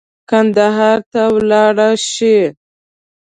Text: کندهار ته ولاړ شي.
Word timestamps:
کندهار 0.29 0.99
ته 1.11 1.21
ولاړ 1.35 1.77
شي. 2.11 2.37